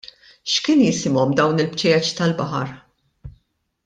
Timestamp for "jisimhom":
0.85-1.35